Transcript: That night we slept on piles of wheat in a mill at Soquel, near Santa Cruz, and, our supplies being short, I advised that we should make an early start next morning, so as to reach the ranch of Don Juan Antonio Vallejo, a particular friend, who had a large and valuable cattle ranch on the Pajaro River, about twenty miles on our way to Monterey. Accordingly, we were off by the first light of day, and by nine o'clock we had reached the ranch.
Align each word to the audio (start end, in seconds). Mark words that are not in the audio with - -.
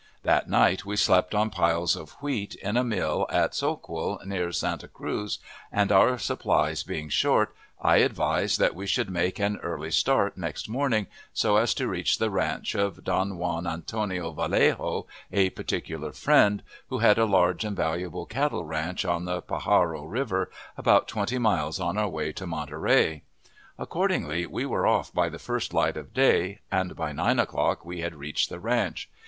That 0.23 0.49
night 0.49 0.83
we 0.83 0.95
slept 0.95 1.35
on 1.35 1.51
piles 1.51 1.95
of 1.95 2.13
wheat 2.23 2.55
in 2.55 2.75
a 2.75 2.83
mill 2.83 3.27
at 3.29 3.53
Soquel, 3.53 4.17
near 4.25 4.51
Santa 4.51 4.87
Cruz, 4.87 5.37
and, 5.71 5.91
our 5.91 6.17
supplies 6.17 6.81
being 6.81 7.07
short, 7.07 7.53
I 7.79 7.97
advised 7.97 8.57
that 8.57 8.73
we 8.73 8.87
should 8.87 9.11
make 9.11 9.37
an 9.37 9.57
early 9.57 9.91
start 9.91 10.39
next 10.39 10.67
morning, 10.67 11.05
so 11.33 11.57
as 11.57 11.75
to 11.75 11.87
reach 11.87 12.17
the 12.17 12.31
ranch 12.31 12.73
of 12.73 13.03
Don 13.03 13.37
Juan 13.37 13.67
Antonio 13.67 14.31
Vallejo, 14.31 15.05
a 15.31 15.51
particular 15.51 16.11
friend, 16.13 16.63
who 16.87 16.97
had 16.97 17.19
a 17.19 17.25
large 17.25 17.63
and 17.63 17.77
valuable 17.77 18.25
cattle 18.25 18.65
ranch 18.65 19.05
on 19.05 19.25
the 19.25 19.43
Pajaro 19.43 20.05
River, 20.09 20.49
about 20.77 21.07
twenty 21.07 21.37
miles 21.37 21.79
on 21.79 21.99
our 21.99 22.09
way 22.09 22.33
to 22.33 22.47
Monterey. 22.47 23.21
Accordingly, 23.77 24.47
we 24.47 24.65
were 24.65 24.87
off 24.87 25.13
by 25.13 25.29
the 25.29 25.37
first 25.37 25.75
light 25.75 25.95
of 25.95 26.11
day, 26.11 26.57
and 26.71 26.95
by 26.95 27.11
nine 27.11 27.37
o'clock 27.37 27.85
we 27.85 27.99
had 28.01 28.15
reached 28.15 28.49
the 28.49 28.59
ranch. 28.59 29.07